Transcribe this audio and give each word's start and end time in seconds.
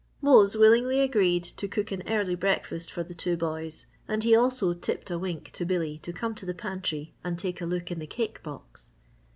Mose 0.19 0.57
willingly 0.57 0.99
agreed 1.01 1.43
to 1.43 1.67
cook 1.67 1.91
an 1.91 2.01
early 2.07 2.33
breakfast 2.33 2.91
for 2.91 3.03
the 3.03 3.13
two 3.13 3.37
boys 3.37 3.85
and 4.07 4.23
he 4.23 4.35
also 4.35 4.73
tipped 4.73 5.11
a 5.11 5.19
wink 5.19 5.51
to 5.51 5.63
Billy 5.63 5.99
to 5.99 6.11
come 6.11 6.33
to 6.33 6.45
the 6.47 6.55
pantry 6.55 7.13
and 7.23 7.37
take 7.37 7.61
a 7.61 7.67
look 7.67 7.91
in 7.91 7.99
the 7.99 8.07
cake 8.07 8.41
box. 8.41 8.93